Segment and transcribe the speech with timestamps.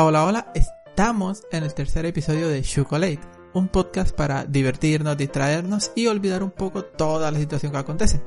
[0.00, 0.52] Hola, hola, hola.
[0.54, 3.18] Estamos en el tercer episodio de Chocolate,
[3.52, 8.22] un podcast para divertirnos, distraernos y olvidar un poco toda la situación que acontece.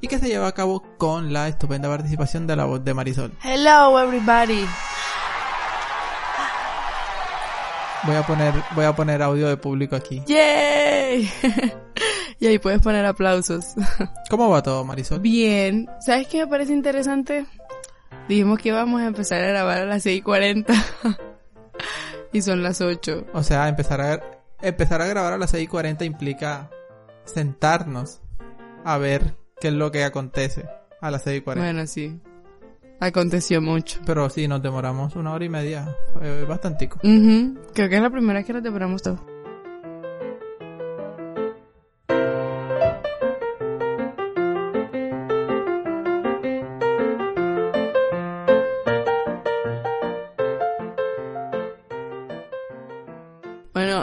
[0.00, 3.32] Y que se lleva a cabo con la estupenda participación de la voz de Marisol.
[3.44, 4.66] Hello everybody.
[8.04, 10.24] Voy a poner, voy a poner audio de público aquí.
[10.26, 11.30] Yay.
[12.40, 13.74] y ahí puedes poner aplausos.
[14.28, 15.20] ¿Cómo va todo, Marisol?
[15.20, 15.88] Bien.
[16.00, 17.46] ¿Sabes qué me parece interesante?
[18.28, 20.66] Dijimos que íbamos a empezar a grabar a las 6.40.
[22.32, 23.26] y son las 8.
[23.32, 24.20] O sea, empezar a,
[24.62, 26.70] empezar a grabar a las 6.40 implica
[27.24, 28.20] sentarnos
[28.84, 30.64] a ver qué es lo que acontece
[31.00, 31.56] a las 6.40.
[31.56, 32.20] Bueno, sí.
[33.00, 34.00] Aconteció mucho.
[34.06, 35.96] Pero sí, nos demoramos una hora y media.
[36.12, 36.98] Fue bastantico.
[37.02, 37.58] Ujú.
[37.74, 39.31] Creo que es la primera vez que nos demoramos todo.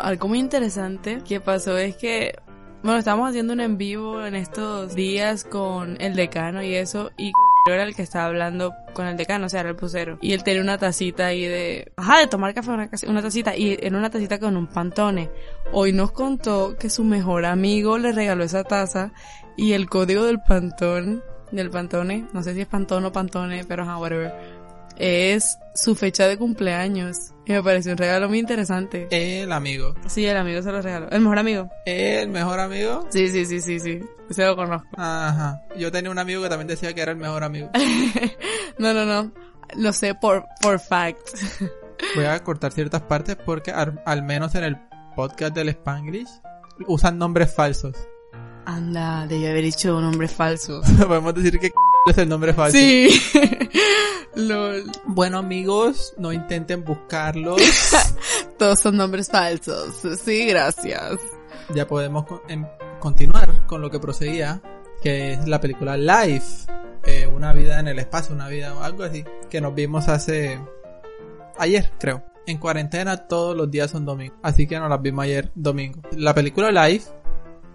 [0.09, 2.35] Algo muy interesante que pasó es que,
[2.83, 7.31] bueno, estábamos haciendo un en vivo en estos días con el decano y eso, y
[7.67, 10.17] era el que estaba hablando con el decano, o sea, era el pusero.
[10.21, 13.77] Y él tenía una tacita ahí de, ajá, de tomar café, una, una tacita, y
[13.79, 15.29] en una tacita con un pantone.
[15.71, 19.11] Hoy nos contó que su mejor amigo le regaló esa taza
[19.57, 23.83] y el código del pantón, del pantone, no sé si es pantón o pantone, pero
[23.83, 24.33] ajá, whatever,
[24.97, 27.33] es su fecha de cumpleaños.
[27.49, 29.07] Y me pareció un regalo muy interesante.
[29.09, 29.95] El amigo.
[30.05, 31.09] Sí, el amigo se lo regaló.
[31.09, 31.67] El mejor amigo.
[31.83, 33.07] El mejor amigo.
[33.09, 34.01] Sí, sí, sí, sí, sí.
[34.29, 34.87] Se lo conozco.
[34.95, 35.59] Ajá.
[35.75, 37.71] Yo tenía un amigo que también decía que era el mejor amigo.
[38.77, 39.31] no, no, no.
[39.75, 41.27] Lo sé por, por fact.
[42.15, 44.77] Voy a cortar ciertas partes porque al, al menos en el
[45.15, 46.29] podcast del Spanglish
[46.85, 47.97] usan nombres falsos.
[48.67, 50.81] Anda, debí haber dicho un nombre falso.
[50.99, 51.71] Podemos decir que
[52.05, 52.77] es el nombre falso.
[52.77, 53.09] Sí.
[54.47, 54.83] Lol.
[55.05, 57.61] Bueno amigos, no intenten buscarlos.
[58.57, 59.95] Todos son nombres falsos.
[60.23, 61.13] Sí, gracias.
[61.73, 62.67] ya podemos con- em-
[62.99, 64.61] continuar con lo que proseguía,
[65.01, 66.65] que es la película Life,
[67.05, 70.59] eh, una vida en el espacio, una vida o algo así, que nos vimos hace
[71.57, 72.23] ayer, creo.
[72.45, 76.01] En cuarentena todos los días son domingos, así que nos las vimos ayer domingo.
[76.17, 77.09] La película Life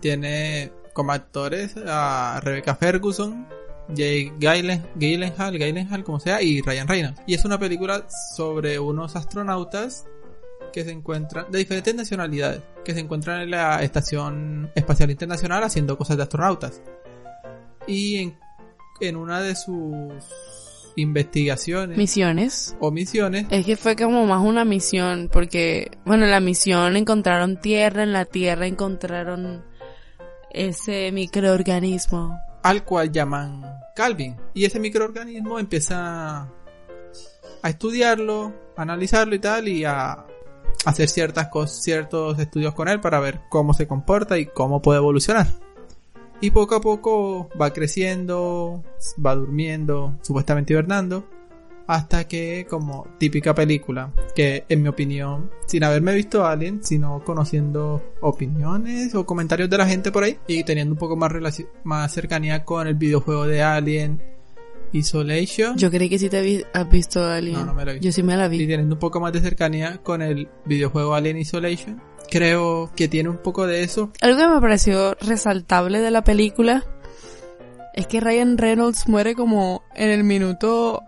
[0.00, 3.46] tiene como actores a Rebecca Ferguson,
[3.88, 7.20] Gyllen- Gyllenhaal, Gyllenhaal, como sea, y Ryan Reynolds.
[7.26, 10.06] Y es una película sobre unos astronautas
[10.72, 15.96] que se encuentran de diferentes nacionalidades, que se encuentran en la Estación Espacial Internacional haciendo
[15.96, 16.82] cosas de astronautas.
[17.86, 18.38] Y en,
[19.00, 20.12] en una de sus
[20.96, 22.76] investigaciones Misiones.
[22.80, 27.60] o misiones, Es que fue como más una misión, porque, bueno, en la misión encontraron
[27.60, 29.64] tierra, en la tierra encontraron
[30.50, 32.38] ese microorganismo.
[32.64, 33.62] Al cual llaman
[33.94, 34.36] Calvin.
[34.54, 36.48] Y ese microorganismo empieza
[37.62, 40.24] a estudiarlo, a analizarlo y tal, y a
[40.86, 45.46] hacer ciertas ciertos estudios con él para ver cómo se comporta y cómo puede evolucionar.
[46.40, 48.82] Y poco a poco va creciendo,
[49.24, 51.28] va durmiendo, supuestamente hibernando,
[51.86, 58.02] hasta que, como típica película, que en mi opinión, sin haberme visto Alien, sino conociendo
[58.22, 61.30] opiniones o comentarios de la gente por ahí, y teniendo un poco más,
[61.84, 64.22] más cercanía con el videojuego de Alien
[64.92, 67.54] Isolation, Yo creí que sí te vi- has visto a alguien.
[67.56, 68.00] No, no me la vi.
[68.00, 68.66] Yo sí me la y vi.
[68.66, 72.00] teniendo un poco más de cercanía con el videojuego Alien Isolation,
[72.30, 74.12] creo que tiene un poco de eso.
[74.20, 76.84] Algo que me pareció resaltable de la película
[77.94, 81.02] es que Ryan Reynolds muere como en el minuto...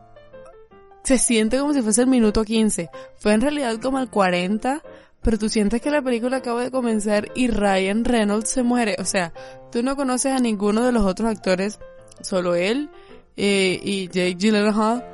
[1.06, 2.91] Se siente como si fuese el minuto 15.
[3.14, 4.82] Fue en realidad como el 40,
[5.23, 8.97] pero tú sientes que la película acaba de comenzar y Ryan Reynolds se muere.
[8.99, 9.32] O sea,
[9.70, 11.79] tú no conoces a ninguno de los otros actores,
[12.23, 12.91] solo él
[13.37, 15.05] eh, y Jake Gyllenhaal,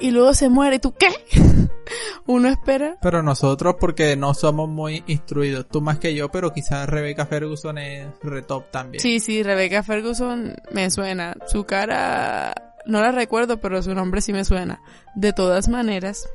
[0.00, 0.76] y luego se muere.
[0.76, 1.08] ¿Y tú qué?
[2.26, 6.86] Uno espera Pero nosotros, porque no somos muy instruidos, tú más que yo, pero quizás
[6.86, 9.00] Rebecca Ferguson es retop también.
[9.00, 11.34] Sí, sí, Rebecca Ferguson me suena.
[11.46, 14.82] Su cara no la recuerdo, pero su nombre sí me suena.
[15.14, 16.28] De todas maneras,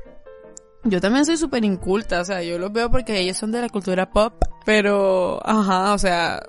[0.83, 3.67] Yo también soy súper inculta, o sea, yo los veo porque ellos son de la
[3.67, 4.33] cultura pop,
[4.63, 6.41] pero, ajá, o sea,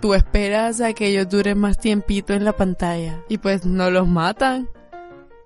[0.00, 4.08] tú esperas a que ellos duren más tiempito en la pantalla y pues no los
[4.08, 4.68] matan.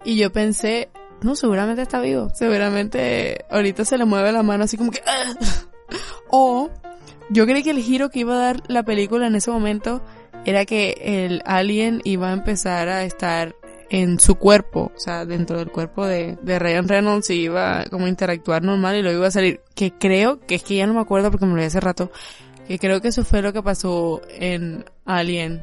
[0.04, 0.90] Y yo pensé,
[1.20, 5.02] no, seguramente está vivo, seguramente ahorita se le mueve la mano así como que...
[6.34, 6.70] O
[7.28, 10.02] yo creí que el giro que iba a dar la película en ese momento
[10.44, 13.54] era que el alien iba a empezar a estar
[13.92, 18.06] en su cuerpo, o sea, dentro del cuerpo de, de Ryan Reynolds y iba como
[18.06, 20.94] a interactuar normal y luego iba a salir, que creo, que es que ya no
[20.94, 22.10] me acuerdo porque me lo vi hace rato,
[22.66, 25.62] que creo que eso fue lo que pasó en Alien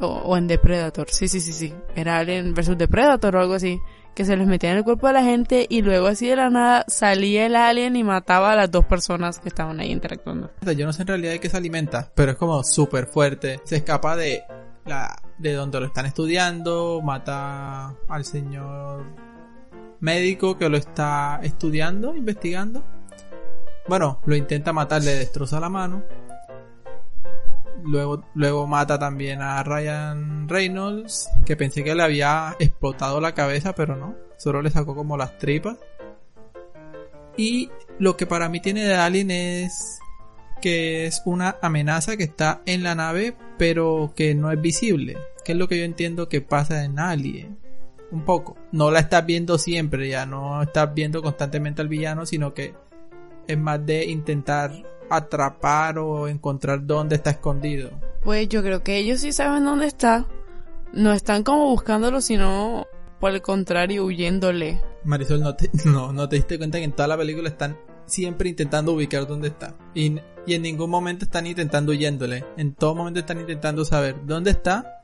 [0.00, 3.78] o, o en Depredator, sí, sí, sí, sí, era Alien versus Depredator o algo así,
[4.14, 6.48] que se les metía en el cuerpo de la gente y luego así de la
[6.48, 10.50] nada salía el alien y mataba a las dos personas que estaban ahí interactuando.
[10.76, 13.60] Yo no sé en realidad de qué se alimenta, pero es como súper fuerte.
[13.62, 14.42] Se escapa de
[14.86, 19.04] la de donde lo están estudiando, mata al señor
[20.00, 22.84] médico que lo está estudiando, investigando.
[23.88, 26.02] Bueno, lo intenta matar, le destroza la mano.
[27.84, 33.74] Luego, luego mata también a Ryan Reynolds, que pensé que le había explotado la cabeza,
[33.74, 34.14] pero no.
[34.36, 35.78] Solo le sacó como las tripas.
[37.36, 40.00] Y lo que para mí tiene de Alien es
[40.60, 45.16] que es una amenaza que está en la nave, pero que no es visible.
[45.44, 47.58] Que es lo que yo entiendo que pasa en Alien.
[48.10, 48.56] Un poco.
[48.72, 52.74] No la estás viendo siempre, ya no estás viendo constantemente al villano, sino que
[53.46, 54.72] es más de intentar
[55.10, 57.90] atrapar o encontrar dónde está escondido.
[58.22, 60.26] Pues yo creo que ellos sí saben dónde está.
[60.92, 62.86] No están como buscándolo, sino
[63.20, 64.80] por el contrario, huyéndole.
[65.04, 67.76] Marisol, no te, no, no te diste cuenta que en toda la película están
[68.06, 69.76] siempre intentando ubicar dónde está.
[69.94, 72.42] Y, y en ningún momento están intentando huyéndole.
[72.56, 75.02] En todo momento están intentando saber dónde está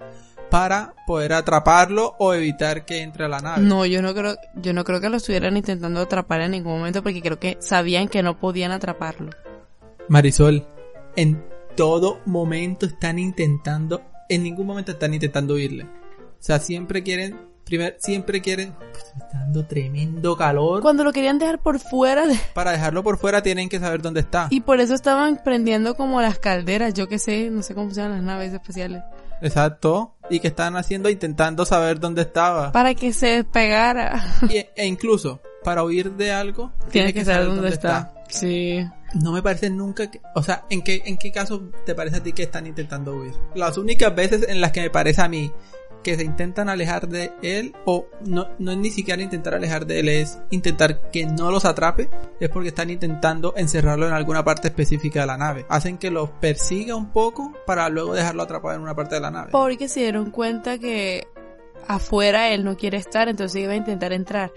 [0.51, 3.63] para poder atraparlo o evitar que entre a la nave.
[3.63, 7.03] No, yo no creo, yo no creo que lo estuvieran intentando atrapar en ningún momento
[7.03, 9.33] porque creo que sabían que no podían atraparlo.
[10.09, 10.67] Marisol,
[11.15, 11.45] en
[11.77, 14.01] todo momento están intentando,
[14.31, 15.85] en ningún momento están intentando huirle.
[15.85, 20.83] O sea, siempre quieren, primero, siempre quieren, pues, está dando tremendo calor.
[20.83, 24.21] Cuando lo querían dejar por fuera de- Para dejarlo por fuera tienen que saber dónde
[24.21, 24.49] está.
[24.51, 27.97] y por eso estaban prendiendo como las calderas, yo que sé, no sé cómo se
[28.03, 29.03] llaman las naves espaciales,
[29.43, 30.15] Exacto.
[30.31, 32.73] Y que están haciendo intentando saber dónde estaba.
[32.73, 34.25] para que se despegara.
[34.49, 38.13] Y- e incluso, para huir de algo, Tienes que saber dónde está.
[38.29, 38.79] Sí.
[39.21, 42.23] No me parece nunca que, o sea, ¿en qué, ¿en qué caso te parece a
[42.23, 43.33] ti que están intentando huir?
[43.55, 45.53] Las únicas veces en las que me parece a mí
[46.05, 49.99] que se intentan alejar de él, o no, no es ni siquiera intentar alejar de
[49.99, 52.09] él, es intentar que no los atrape,
[52.39, 55.67] es porque están intentando encerrarlo en alguna parte específica de la nave.
[55.69, 59.33] Hacen que los persiga un poco para luego dejarlo atrapado en una parte de la
[59.33, 59.51] nave.
[59.51, 61.27] Porque se dieron cuenta que
[61.89, 64.53] afuera él no quiere estar, entonces iba a intentar entrar.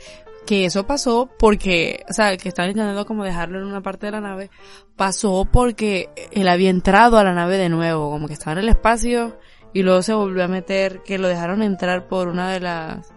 [0.46, 4.14] Que eso pasó porque, o sea, que estaban intentando como dejarlo en una parte de
[4.14, 4.50] la nave,
[4.96, 8.70] pasó porque él había entrado a la nave de nuevo, como que estaba en el
[8.70, 9.38] espacio
[9.74, 13.14] y luego se volvió a meter, que lo dejaron entrar por una de las,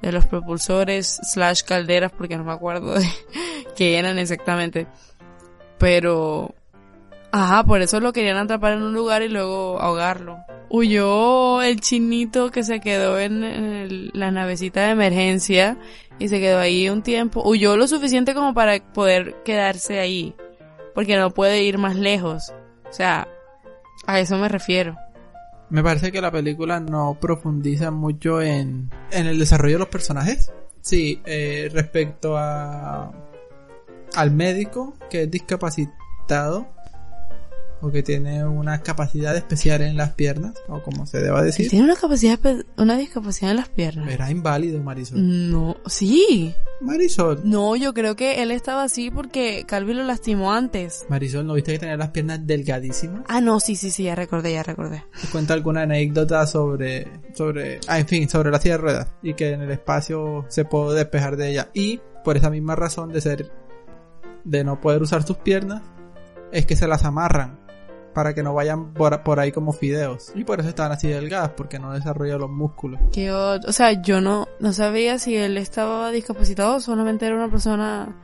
[0.00, 3.06] de los propulsores slash calderas, porque no me acuerdo de
[3.76, 4.86] qué eran exactamente.
[5.78, 6.54] Pero,
[7.30, 10.38] ajá, por eso lo querían atrapar en un lugar y luego ahogarlo.
[10.68, 15.76] Huyó el chinito que se quedó en, la navecita de emergencia
[16.18, 17.42] y se quedó ahí un tiempo.
[17.44, 20.34] Huyó lo suficiente como para poder quedarse ahí,
[20.94, 22.52] porque no puede ir más lejos.
[22.88, 23.28] O sea,
[24.06, 24.96] a eso me refiero.
[25.72, 30.52] Me parece que la película no profundiza mucho en, en el desarrollo de los personajes.
[30.82, 33.10] Sí, eh, respecto a
[34.14, 36.68] al médico que es discapacitado
[37.82, 41.68] o que tiene una capacidad especial en las piernas o como se deba decir.
[41.68, 42.38] tiene una capacidad,
[42.76, 44.08] una discapacidad en las piernas.
[44.08, 45.50] Era inválido, Marisol.
[45.50, 46.54] No, sí.
[46.80, 47.40] Marisol.
[47.44, 51.04] No, yo creo que él estaba así porque Calvi lo lastimó antes.
[51.08, 53.24] Marisol, ¿no viste que tenía las piernas delgadísimas?
[53.26, 55.04] Ah, no, sí, sí, sí, ya recordé, ya recordé.
[55.20, 59.34] ¿Te cuenta alguna anécdota sobre, sobre, ah, en fin, sobre la silla de ruedas y
[59.34, 61.70] que en el espacio se puede despejar de ella.
[61.74, 63.50] Y por esa misma razón de ser,
[64.44, 65.82] de no poder usar sus piernas,
[66.52, 67.58] es que se las amarran
[68.14, 70.32] para que no vayan por, por ahí como fideos.
[70.34, 73.00] Y por eso estaban así delgadas, porque no desarrolla los músculos.
[73.12, 77.34] Que yo, o sea, yo no, no sabía si él estaba discapacitado o solamente era
[77.36, 78.14] una persona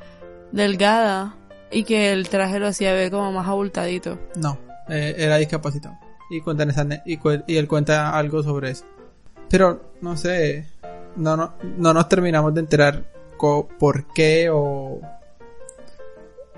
[0.52, 1.34] delgada
[1.70, 4.18] y que el traje lo hacía ver como más abultadito.
[4.36, 5.96] No, eh, era discapacitado.
[6.30, 8.84] Y, cuentan esa, y, cu- y él cuenta algo sobre eso.
[9.48, 10.66] Pero, no sé,
[11.16, 13.04] no, no, no nos terminamos de enterar
[13.38, 15.00] co- por qué o,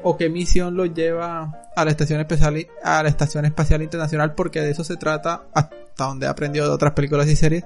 [0.02, 4.60] o qué misión lo lleva a la estación espacial a la estación espacial internacional porque
[4.60, 7.64] de eso se trata hasta donde he aprendido de otras películas y series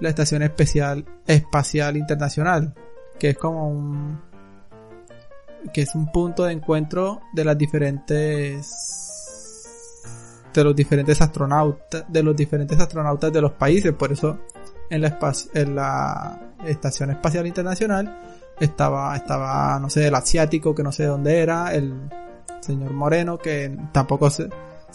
[0.00, 2.74] la estación especial espacial internacional
[3.18, 4.30] que es como un
[5.72, 8.66] que es un punto de encuentro de las diferentes
[10.52, 13.92] de los diferentes astronautas de los diferentes astronautas de los países.
[13.92, 14.38] Por eso
[14.88, 15.18] en la
[15.54, 18.29] en la estación espacial internacional
[18.60, 21.94] estaba estaba no sé el asiático que no sé de dónde era el
[22.60, 24.48] señor moreno que tampoco sé,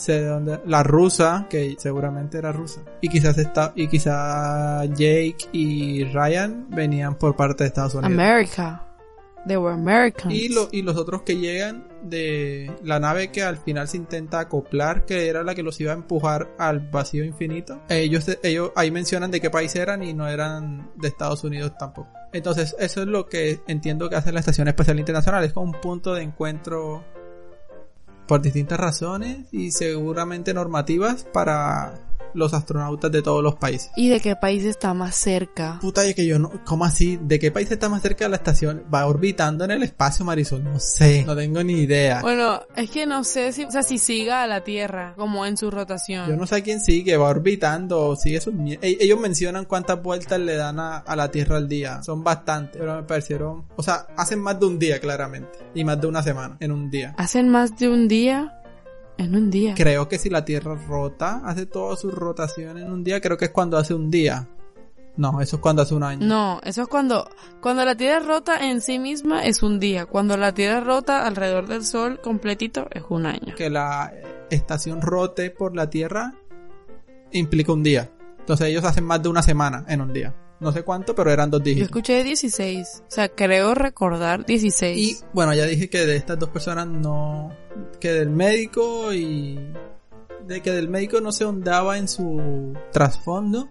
[0.07, 6.03] de dónde la rusa que seguramente era rusa y quizás está y quizás Jake y
[6.05, 8.84] Ryan venían por parte de Estados Unidos America.
[10.33, 14.39] Y, lo, y los otros que llegan de la nave que al final se intenta
[14.39, 17.81] acoplar, que era la que los iba a empujar al vacío infinito.
[17.89, 22.09] Ellos, ellos ahí mencionan de qué país eran y no eran de Estados Unidos tampoco.
[22.33, 25.43] Entonces, eso es lo que entiendo que hace la Estación Espacial Internacional.
[25.43, 27.03] Es como un punto de encuentro
[28.27, 31.93] por distintas razones y seguramente normativas para
[32.35, 33.91] los astronautas de todos los países.
[33.95, 35.79] ¿Y de qué país está más cerca?
[35.81, 36.51] Puta, es que yo no.
[36.65, 37.17] ¿Cómo así?
[37.21, 38.83] ¿De qué país está más cerca de la estación?
[38.93, 40.63] Va orbitando en el espacio, Marisol.
[40.63, 41.23] No sé.
[41.25, 42.21] No tengo ni idea.
[42.21, 45.57] Bueno, es que no sé si, o sea, si siga a la Tierra, como en
[45.57, 46.29] su rotación.
[46.29, 50.39] Yo no sé quién sigue, va orbitando, sigue sus mie- E- Ellos mencionan cuántas vueltas
[50.39, 52.03] le dan a, a la Tierra al día.
[52.03, 53.65] Son bastantes, pero me parecieron.
[53.75, 55.59] O sea, hacen más de un día, claramente.
[55.73, 57.13] Y más de una semana en un día.
[57.17, 58.61] ¿Hacen más de un día?
[59.17, 59.73] En un día.
[59.75, 63.45] Creo que si la Tierra rota, hace toda su rotación en un día, creo que
[63.45, 64.47] es cuando hace un día.
[65.17, 66.25] No, eso es cuando hace un año.
[66.27, 67.29] No, eso es cuando,
[67.61, 70.05] cuando la Tierra rota en sí misma es un día.
[70.05, 73.55] Cuando la Tierra rota alrededor del Sol completito es un año.
[73.55, 74.11] que la
[74.49, 76.33] estación rote por la Tierra
[77.31, 78.11] implica un día.
[78.39, 80.35] Entonces ellos hacen más de una semana en un día.
[80.65, 81.89] No sé cuánto, pero eran dos Yo dígitos.
[81.89, 83.03] escuché 16.
[83.07, 84.97] O sea, creo recordar 16.
[84.97, 87.55] Y bueno, ya dije que de estas dos personas no.
[87.99, 89.59] que del médico y.
[90.47, 93.69] de que del médico no se ahondaba en su trasfondo.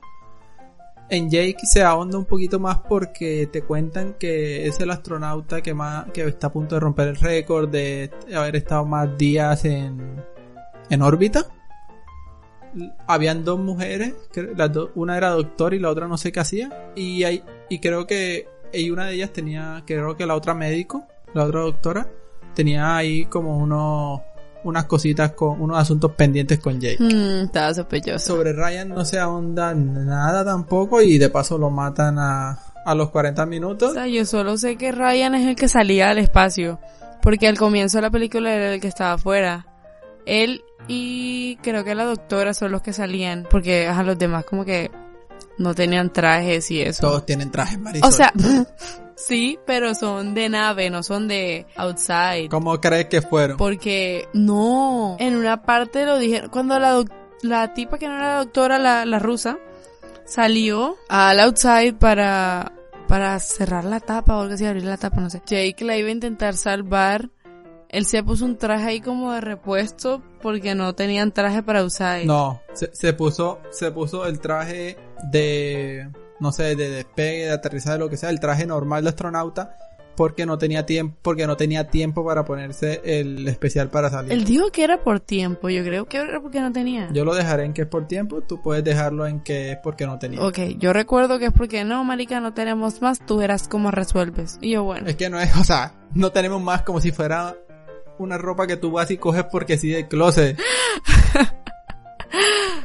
[1.10, 5.74] En Jake se ahonda un poquito más porque te cuentan que es el astronauta que
[5.74, 10.22] más que está a punto de romper el récord de haber estado más días en
[10.90, 11.48] en órbita.
[13.06, 16.40] Habían dos mujeres, cre- las dos- una era doctor y la otra no sé qué
[16.40, 20.54] hacía y hay, y creo que y una de ellas tenía creo que la otra
[20.54, 21.04] médico,
[21.34, 22.08] la otra doctora
[22.54, 24.20] tenía ahí como unos
[24.64, 26.96] unas cositas con unos asuntos pendientes con Jake.
[26.98, 28.34] Hmm, estaba sospechoso.
[28.34, 33.10] Sobre Ryan no se ahonda nada tampoco y de paso lo matan a, a los
[33.10, 33.92] 40 O minutos.
[33.92, 36.80] sea, yo solo sé que Ryan es el que salía al espacio.
[37.20, 39.66] Porque al comienzo de la película era el que estaba afuera.
[40.26, 43.46] Él y creo que la doctora son los que salían.
[43.50, 44.90] Porque a los demás como que
[45.58, 47.02] no tenían trajes y eso.
[47.02, 48.08] Todos tienen trajes Marisol.
[48.08, 48.32] O sea,
[49.16, 52.48] sí, pero son de nave, no son de outside.
[52.48, 53.56] ¿Cómo crees que fueron?
[53.56, 57.02] Porque no, en una parte lo dijeron, cuando la,
[57.42, 59.58] la tipa que no era la doctora, la, la rusa,
[60.24, 62.72] salió al outside para,
[63.08, 65.42] para cerrar la tapa o algo así, abrir la tapa, no sé.
[65.46, 67.30] Jake la iba a intentar salvar.
[67.94, 72.24] Él se puso un traje ahí como de repuesto porque no tenían traje para outside.
[72.24, 74.98] No, se, se puso, se puso el traje
[75.30, 76.10] de,
[76.40, 79.76] no sé, de despegue, de aterrizaje, lo que sea, el traje normal de astronauta,
[80.16, 84.32] porque no tenía tiempo, porque no tenía tiempo para ponerse el especial para salir.
[84.32, 87.08] Él dijo que era por tiempo, yo creo que era porque no tenía.
[87.12, 90.04] Yo lo dejaré en que es por tiempo, tú puedes dejarlo en que es porque
[90.04, 90.42] no tenía.
[90.42, 94.58] Ok, yo recuerdo que es porque no, marica, no tenemos más, tú verás cómo resuelves.
[94.60, 95.06] Y yo, bueno.
[95.06, 97.54] Es que no es, o sea, no tenemos más como si fuera
[98.18, 100.59] una ropa que tú vas y coges porque sí del closet.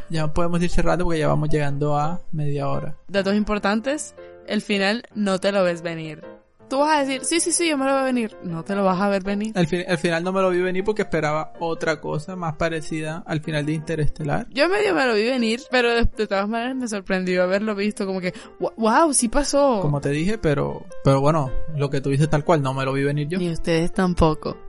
[0.09, 2.95] ya podemos ir cerrando porque ya vamos llegando a media hora.
[3.07, 4.15] Datos importantes,
[4.47, 6.23] el final no te lo ves venir.
[6.69, 8.37] Tú vas a decir, sí, sí, sí, yo me lo voy a venir.
[8.43, 9.53] No te lo vas a ver venir.
[9.57, 13.23] Al, fin- al final no me lo vi venir porque esperaba otra cosa más parecida
[13.25, 14.45] al final de Interestelar.
[14.51, 18.05] Yo medio me lo vi venir, pero de, de todas maneras me sorprendió haberlo visto
[18.05, 18.35] como que,
[18.77, 19.79] wow, sí pasó.
[19.81, 22.93] Como te dije, pero, pero bueno, lo que tú dices tal cual, no me lo
[22.93, 23.39] vi venir yo.
[23.39, 24.55] Y ustedes tampoco.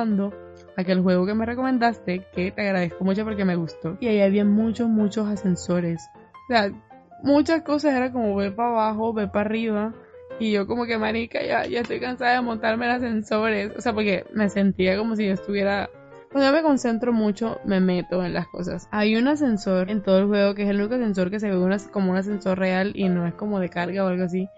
[0.00, 0.32] jugando
[0.76, 3.98] aquel juego que me recomendaste, que te agradezco mucho porque me gustó.
[4.00, 6.02] Y ahí había muchos, muchos ascensores.
[6.48, 6.72] O sea,
[7.22, 9.94] muchas cosas era como ve para abajo, ve para arriba.
[10.38, 13.72] Y yo como que, marica, ya, ya estoy cansada de montarme en ascensores.
[13.76, 15.90] O sea, porque me sentía como si yo estuviera...
[16.32, 18.88] Cuando yo me concentro mucho, me meto en las cosas.
[18.92, 21.76] Hay un ascensor en todo el juego que es el único ascensor que se ve
[21.92, 24.48] como un ascensor real y no es como de carga o algo así.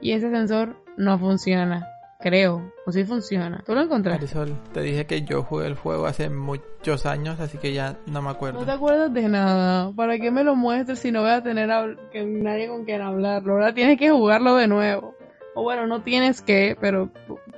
[0.00, 1.86] Y ese ascensor no funciona,
[2.18, 2.72] creo.
[2.86, 3.62] O sí funciona.
[3.64, 4.24] ¿Tú lo encontraste?
[4.24, 8.22] Marisol, te dije que yo jugué el juego hace muchos años, así que ya no
[8.22, 8.60] me acuerdo.
[8.60, 9.92] No te acuerdas de nada.
[9.94, 13.02] ¿Para qué me lo muestres si no voy a tener habl- que nadie con quien
[13.02, 13.54] hablarlo?
[13.54, 15.14] Ahora tienes que jugarlo de nuevo.
[15.54, 17.10] O bueno, no tienes que, pero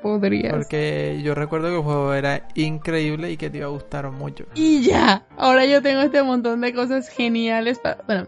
[0.03, 0.55] podrías.
[0.55, 4.47] Porque yo recuerdo que el juego era increíble y que te iba a gustar mucho.
[4.55, 7.99] Y ya, ahora yo tengo este montón de cosas geniales para...
[8.07, 8.27] Bueno,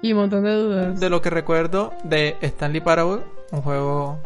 [0.00, 1.00] y un montón de dudas.
[1.00, 3.20] De lo que recuerdo de Stanley Parable,
[3.52, 4.18] un juego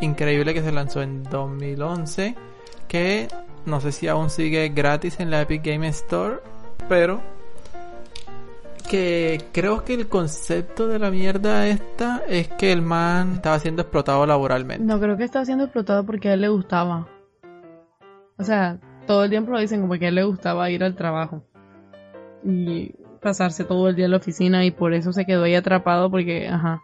[0.00, 2.34] increíble que se lanzó en 2011,
[2.88, 3.28] que
[3.64, 6.36] no sé si aún sigue gratis en la Epic Game Store,
[6.88, 7.20] pero
[8.88, 13.82] que creo que el concepto de la mierda esta es que el man estaba siendo
[13.82, 14.84] explotado laboralmente.
[14.84, 17.08] No, creo que estaba siendo explotado porque a él le gustaba.
[18.38, 20.94] O sea, todo el tiempo lo dicen como que a él le gustaba ir al
[20.94, 21.42] trabajo.
[22.44, 26.10] Y pasarse todo el día en la oficina y por eso se quedó ahí atrapado
[26.10, 26.80] porque, ajá.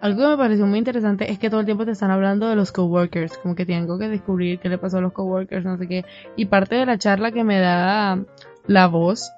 [0.00, 2.56] Algo que me pareció muy interesante es que todo el tiempo te están hablando de
[2.56, 5.86] los coworkers, como que tengo que descubrir qué le pasó a los coworkers, no sé
[5.86, 6.04] qué.
[6.36, 8.18] Y parte de la charla que me da
[8.66, 9.30] la voz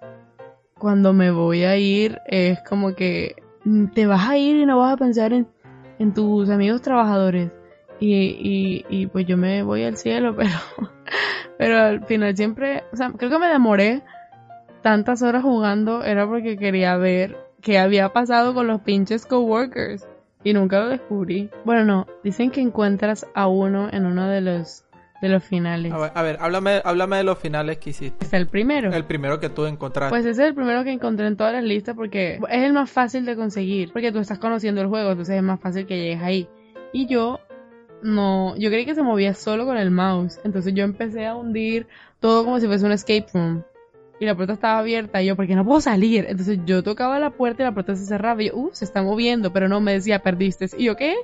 [0.78, 4.78] cuando me voy a ir es como que mm, te vas a ir y no
[4.78, 5.48] vas a pensar en,
[6.14, 7.50] tus amigos trabajadores.
[7.98, 10.58] Y, y, y, pues yo me voy al cielo, pero,
[11.58, 14.02] pero al final siempre, o sea, creo que me demoré
[14.82, 20.06] tantas horas jugando, era porque quería ver qué había pasado con los pinches coworkers.
[20.44, 21.50] Y nunca lo descubrí.
[21.64, 24.84] Bueno, no, dicen que encuentras a uno en uno de los
[25.22, 25.92] de los finales.
[25.92, 28.24] A ver, a ver, háblame, háblame de los finales que hiciste.
[28.24, 28.92] ¿Es el primero?
[28.92, 30.10] El primero que tú encontraste.
[30.10, 32.90] Pues ese es el primero que encontré en todas las listas porque es el más
[32.90, 33.92] fácil de conseguir.
[33.92, 36.48] Porque tú estás conociendo el juego, entonces es más fácil que llegues ahí.
[36.92, 37.38] Y yo
[38.02, 40.40] no, yo creí que se movía solo con el mouse.
[40.42, 41.86] Entonces yo empecé a hundir
[42.18, 43.62] todo como si fuese un escape room.
[44.22, 46.26] Y la puerta estaba abierta y yo, porque no puedo salir?
[46.28, 49.02] Entonces yo tocaba la puerta y la puerta se cerraba y yo, uh, se está
[49.02, 50.66] moviendo, pero no me decía, perdiste.
[50.78, 51.16] Y yo, ¿qué?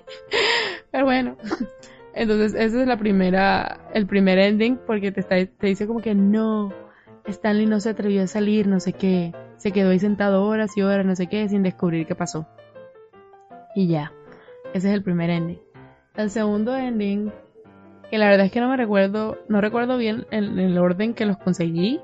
[0.90, 1.36] pero bueno.
[2.12, 6.72] Entonces, ese es la primera, el primer ending, porque te, te dice como que no,
[7.24, 10.82] Stanley no se atrevió a salir, no sé qué, se quedó ahí sentado horas y
[10.82, 12.48] horas, no sé qué, sin descubrir qué pasó.
[13.76, 14.12] Y ya,
[14.74, 15.60] ese es el primer ending.
[16.16, 17.30] El segundo ending,
[18.10, 21.36] que la verdad es que no me recuerdo, no recuerdo bien el orden que los
[21.36, 22.00] conseguí,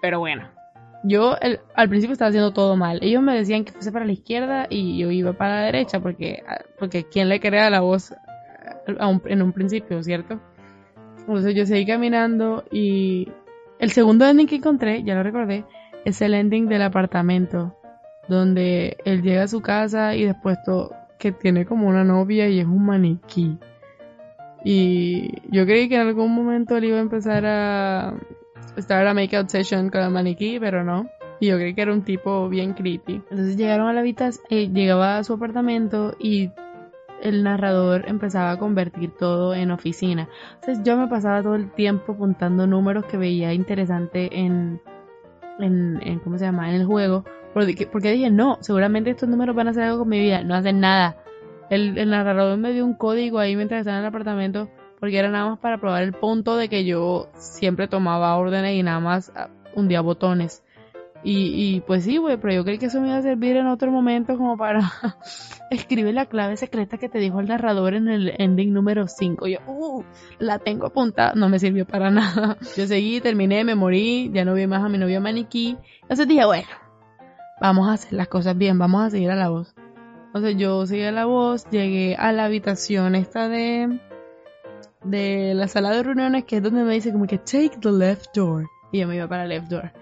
[0.00, 0.48] pero bueno.
[1.04, 1.36] Yo
[1.74, 2.98] al principio estaba haciendo todo mal.
[3.02, 6.42] Ellos me decían que fuese para la izquierda y yo iba para la derecha porque,
[6.78, 8.12] porque ¿quién le crea la voz
[8.86, 10.40] en un principio, ¿cierto?
[11.20, 13.28] Entonces yo seguí caminando y
[13.78, 15.64] el segundo ending que encontré, ya lo recordé,
[16.04, 17.76] es el ending del apartamento,
[18.28, 22.60] donde él llega a su casa y después todo, que tiene como una novia y
[22.60, 23.58] es un maniquí.
[24.64, 28.14] Y yo creí que en algún momento él iba a empezar a
[28.76, 31.08] estar a la make-out session con el maniquí, pero no.
[31.40, 33.22] Y yo creí que era un tipo bien creepy.
[33.30, 36.50] Entonces llegaron a la habitación, eh, llegaba a su apartamento y
[37.22, 40.28] el narrador empezaba a convertir todo en oficina.
[40.54, 44.80] Entonces yo me pasaba todo el tiempo apuntando números que veía interesante en,
[45.58, 46.68] en, ¿cómo se llama?
[46.68, 47.24] En el juego.
[47.54, 50.42] Porque, porque dije, no, seguramente estos números van a hacer algo con mi vida.
[50.42, 51.16] No hacen nada.
[51.70, 55.28] El, el narrador me dio un código ahí mientras estaba en el apartamento porque era
[55.28, 59.32] nada más para probar el punto de que yo siempre tomaba órdenes y nada más
[59.34, 60.62] ah, hundía botones.
[61.24, 63.90] Y, pues sí, güey, pero yo creí que eso me iba a servir en otro
[63.90, 64.92] momento como para
[65.70, 69.48] escribir la clave secreta que te dijo el narrador en el ending número 5.
[69.48, 70.04] Yo, uh,
[70.38, 71.32] la tengo apuntada.
[71.34, 72.56] No me sirvió para nada.
[72.76, 75.76] Yo seguí, terminé, me morí, ya no vi más a mi novio maniquí.
[76.02, 76.68] Entonces dije, bueno,
[77.60, 79.74] vamos a hacer las cosas bien, vamos a seguir a la voz.
[80.26, 83.98] Entonces yo seguí a la voz, llegué a la habitación esta de
[85.04, 88.34] de la sala de reuniones que es donde me dice como que take the left
[88.34, 88.66] door.
[88.92, 89.92] Y yo me iba para el left door.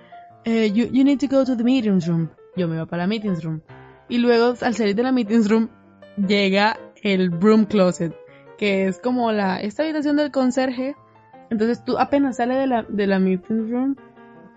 [0.44, 2.30] Eh, you, you, need to go to the meetings room.
[2.56, 3.60] Yo me iba para la meetings room.
[4.08, 5.68] Y luego al salir de la meetings room
[6.16, 8.14] llega el broom closet
[8.56, 10.96] que es como la esta habitación del conserje.
[11.50, 13.96] Entonces tú apenas sales de la, de la meetings room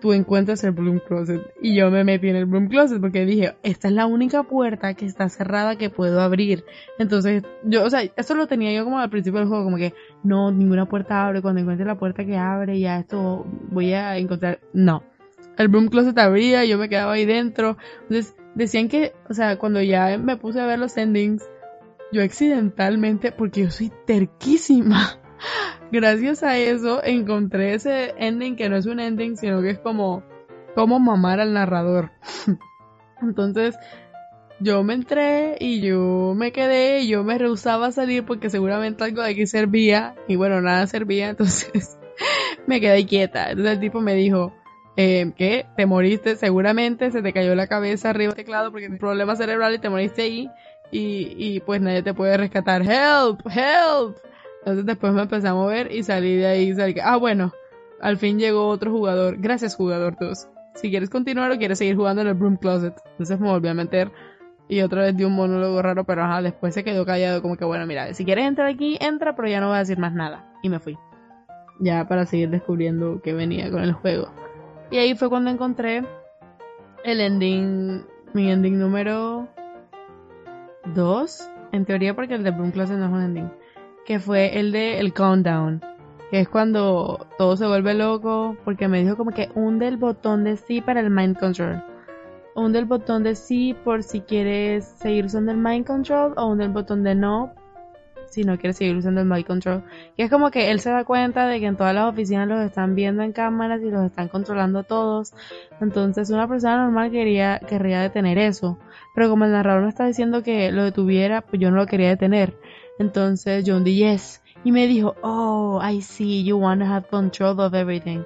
[0.00, 1.40] tú encuentras el Broom Closet.
[1.60, 4.94] Y yo me metí en el Broom Closet porque dije, esta es la única puerta
[4.94, 6.64] que está cerrada que puedo abrir.
[6.98, 9.94] Entonces, yo, o sea, eso lo tenía yo como al principio del juego, como que,
[10.24, 11.42] no, ninguna puerta abre.
[11.42, 14.60] Cuando encuentre la puerta que abre, ya esto voy a encontrar.
[14.72, 15.02] No.
[15.56, 17.76] El Broom Closet abría, yo me quedaba ahí dentro.
[18.02, 21.48] Entonces, decían que, o sea, cuando ya me puse a ver los endings,
[22.12, 25.20] yo accidentalmente, porque yo soy terquísima
[25.92, 30.22] gracias a eso encontré ese ending que no es un ending, sino que es como,
[30.74, 32.10] como mamar al narrador.
[33.22, 33.76] Entonces,
[34.60, 39.04] yo me entré y yo me quedé y yo me rehusaba a salir porque seguramente
[39.04, 41.98] algo de aquí servía y bueno, nada servía, entonces
[42.66, 43.50] me quedé quieta.
[43.50, 44.54] Entonces el tipo me dijo,
[44.96, 49.00] eh, que te moriste seguramente, se te cayó la cabeza arriba del teclado porque tienes
[49.00, 50.50] problema cerebral y te moriste ahí
[50.90, 52.82] y, y pues nadie te puede rescatar.
[52.82, 54.18] Help, help.
[54.60, 56.74] Entonces después me empecé a mover y salí de ahí.
[56.74, 57.52] Salí, ah, bueno,
[58.00, 59.36] al fin llegó otro jugador.
[59.38, 60.48] Gracias, jugador 2.
[60.74, 62.94] Si quieres continuar o quieres seguir jugando en el Broom Closet.
[63.12, 64.10] Entonces me volví a meter
[64.68, 67.64] Y otra vez dio un monólogo raro, pero ajá, después se quedó callado como que
[67.64, 70.52] bueno, mira, si quieres entrar aquí, entra, pero ya no voy a decir más nada.
[70.62, 70.96] Y me fui.
[71.80, 74.28] Ya para seguir descubriendo que venía con el juego.
[74.90, 76.04] Y ahí fue cuando encontré
[77.04, 79.48] el ending, mi ending número
[80.94, 83.50] 2, en teoría porque el de Bloom Class no es un ending,
[84.04, 85.80] que fue el de el countdown,
[86.30, 90.44] que es cuando todo se vuelve loco, porque me dijo como que hunde el botón
[90.44, 91.82] de sí para el mind control.
[92.54, 96.64] Hunde el botón de sí por si quieres seguir usando el mind control o hunde
[96.64, 97.54] el botón de no
[98.30, 99.84] si no quieres seguir usando el mind control.
[100.16, 102.60] Y es como que él se da cuenta de que en todas las oficinas los
[102.62, 105.34] están viendo en cámaras y los están controlando todos.
[105.80, 108.78] Entonces una persona normal quería, querría detener eso.
[109.14, 112.08] Pero como el narrador me está diciendo que lo detuviera, pues yo no lo quería
[112.08, 112.56] detener.
[112.98, 114.42] Entonces John dije yes.
[114.62, 118.24] Y me dijo, oh, I see, you want to have control of everything.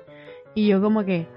[0.54, 1.28] Y yo como que,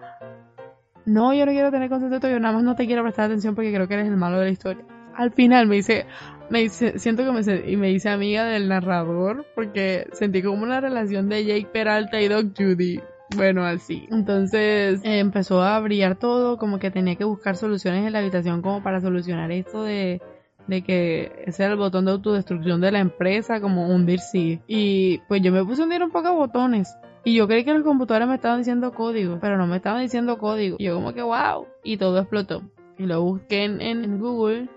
[1.06, 3.26] no, yo no quiero tener control de todo, yo nada más no te quiero prestar
[3.26, 4.84] atención porque creo que eres el malo de la historia.
[5.16, 6.06] Al final me dice,
[6.50, 11.30] me siento que me, y me dice amiga del narrador porque sentí como una relación
[11.30, 13.02] de Jake Peralta y Doc Judy.
[13.36, 14.08] Bueno, así.
[14.10, 18.62] Entonces eh, empezó a brillar todo, como que tenía que buscar soluciones en la habitación
[18.62, 20.22] como para solucionar esto de,
[20.68, 24.62] de que ese era el botón de autodestrucción de la empresa, como hundir sí.
[24.68, 26.96] Y pues yo me puse a hundir un poco botones.
[27.26, 30.38] Y yo creí que los computadores me estaban diciendo código, pero no me estaban diciendo
[30.38, 30.78] código.
[30.80, 31.68] Y yo como que wow.
[31.84, 32.62] Y todo explotó.
[32.98, 34.70] Y lo busqué en, en Google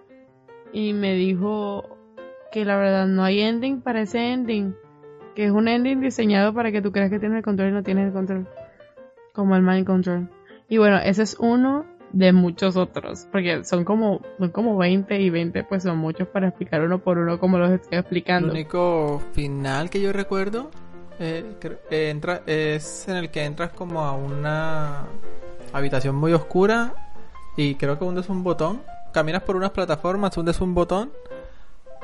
[0.72, 1.96] y me dijo
[2.52, 4.74] que la verdad no hay ending para ese ending,
[5.35, 7.83] que es un ending diseñado para que tú creas que tienes el control y no
[7.83, 8.48] tienes el control,
[9.33, 10.28] como el mind control.
[10.68, 15.30] Y bueno, ese es uno de muchos otros, porque son como, son como 20 y
[15.30, 18.48] 20 pues son muchos para explicar uno por uno como los estoy explicando.
[18.48, 20.70] El único final que yo recuerdo
[21.20, 21.44] eh,
[21.90, 25.06] eh, es en el que entras como a una
[25.72, 26.94] habitación muy oscura
[27.56, 28.80] y creo que hundes un botón
[29.12, 31.11] caminas por unas plataformas, hundes un botón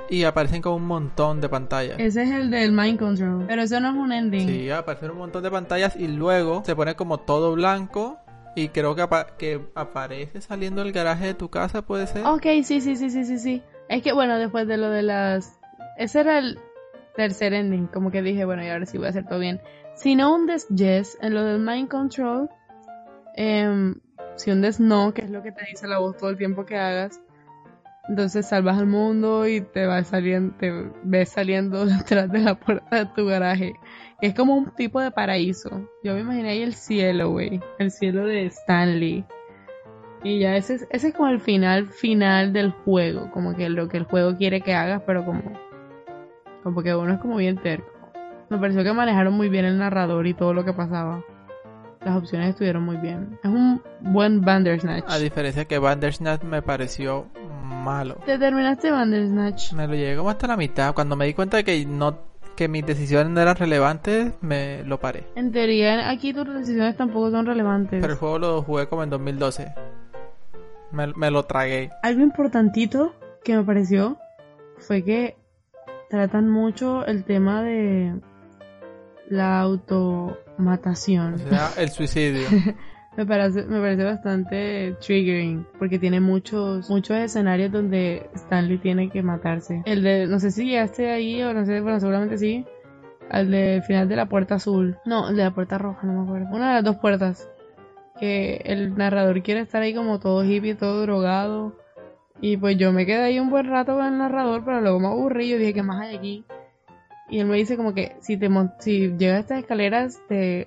[0.08, 1.98] y aparecen como un montón de pantallas.
[1.98, 3.44] Ese es el del Mind Control.
[3.46, 4.48] Pero eso no es un ending.
[4.48, 8.18] Sí, aparecen un montón de pantallas y luego se pone como todo blanco.
[8.54, 12.24] Y creo que, que aparece saliendo del garaje de tu casa, ¿puede ser?
[12.24, 13.62] Ok, sí, sí, sí, sí, sí, sí.
[13.88, 15.58] Es que bueno, después de lo de las...
[15.98, 16.58] Ese era el
[17.14, 17.86] tercer ending.
[17.88, 19.60] Como que dije, bueno, y ahora sí voy a hacer todo bien.
[19.94, 22.48] Si no hundes yes en lo del Mind Control,
[23.36, 23.94] eh,
[24.36, 26.76] si hundes no, que es lo que te dice la voz todo el tiempo que
[26.76, 27.20] hagas,
[28.08, 30.72] entonces salvas al mundo y te vas saliendo, te
[31.02, 33.74] ves saliendo detrás de la puerta de tu garaje.
[34.20, 35.90] Es como un tipo de paraíso.
[36.04, 37.60] Yo me imaginé ahí el cielo, güey.
[37.78, 39.24] El cielo de Stanley.
[40.22, 43.30] Y ya ese es, ese es como el final final del juego.
[43.30, 45.42] Como que lo que el juego quiere que hagas, pero como.
[46.62, 47.90] Como que uno es como bien terco.
[48.48, 51.22] Me pareció que manejaron muy bien el narrador y todo lo que pasaba
[52.06, 53.36] las opciones estuvieron muy bien.
[53.42, 55.04] Es un buen Bandersnatch.
[55.08, 57.26] A diferencia que Bandersnatch me pareció
[57.64, 58.18] malo.
[58.24, 59.72] ¿Te terminaste Bandersnatch?
[59.72, 60.94] Me lo llegué como hasta la mitad.
[60.94, 62.16] Cuando me di cuenta de que no
[62.54, 65.24] que mis decisiones no eran relevantes, me lo paré.
[65.34, 68.00] En teoría, aquí tus decisiones tampoco son relevantes.
[68.00, 69.74] Pero el juego lo jugué como en 2012.
[70.92, 71.90] Me, me lo tragué.
[72.04, 74.16] Algo importantito que me pareció
[74.78, 75.36] fue que
[76.08, 78.14] tratan mucho el tema de
[79.28, 81.34] la automatación.
[81.34, 82.46] O sea, el suicidio.
[83.16, 89.22] me, parece, me parece bastante triggering porque tiene muchos muchos escenarios donde Stanley tiene que
[89.22, 89.82] matarse.
[89.84, 92.64] El de, no sé si llegaste ahí o no sé, bueno, seguramente sí.
[93.28, 94.98] Al de final de la puerta azul.
[95.04, 96.46] No, el de la puerta roja, no me acuerdo.
[96.54, 97.50] Una de las dos puertas.
[98.20, 101.76] Que el narrador quiere estar ahí como todo hippie, todo drogado.
[102.40, 105.08] Y pues yo me quedé ahí un buen rato con el narrador, pero luego me
[105.08, 105.48] aburrí.
[105.48, 106.44] Yo dije, ¿qué más hay aquí?
[107.28, 110.66] Y él me dice como que si te si llegas a estas escaleras te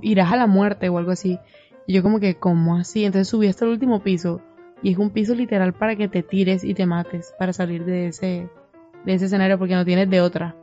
[0.00, 1.38] irás a la muerte o algo así.
[1.86, 3.04] Y yo como que, ¿cómo así?
[3.04, 4.40] Entonces subí hasta el último piso.
[4.82, 8.08] Y es un piso literal para que te tires y te mates para salir de
[8.08, 8.48] ese,
[9.04, 10.56] de ese escenario porque no tienes de otra.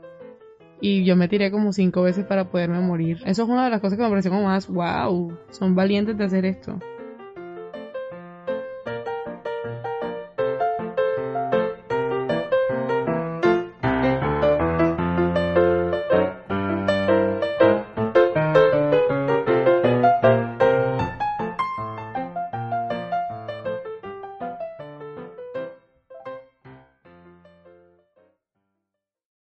[0.80, 3.18] Y yo me tiré como cinco veces para poderme morir.
[3.26, 6.24] Eso es una de las cosas que me pareció como más, wow, son valientes de
[6.24, 6.80] hacer esto.